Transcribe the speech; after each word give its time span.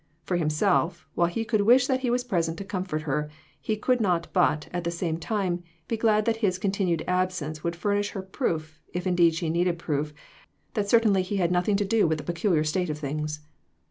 For 0.23 0.35
himself, 0.37 1.07
while 1.13 1.27
he 1.27 1.45
could 1.45 1.61
wish 1.61 1.85
that 1.85 1.99
he 1.99 2.09
was 2.09 2.23
present 2.23 2.57
to 2.57 2.63
comfort 2.63 3.03
her, 3.03 3.29
he 3.61 3.75
could 3.77 4.01
not 4.01 4.33
but, 4.33 4.67
at 4.73 4.83
the 4.83 4.89
same 4.89 5.19
time, 5.19 5.61
be 5.87 5.95
glad 5.95 6.25
that 6.25 6.37
his 6.37 6.57
contin 6.57 6.87
ued 6.87 7.03
absence 7.07 7.63
would 7.63 7.75
furnish 7.75 8.09
her 8.13 8.23
proof, 8.23 8.81
if 8.95 9.05
indeed 9.05 9.35
she 9.35 9.47
needed 9.47 9.77
proof, 9.77 10.11
that 10.73 10.89
certainly 10.89 11.21
he 11.21 11.37
had 11.37 11.51
nothing 11.51 11.75
to 11.75 11.85
do 11.85 12.07
with 12.07 12.17
the 12.17 12.23
peculiar 12.23 12.63
state 12.63 12.89
of 12.89 12.97
things. 12.97 13.41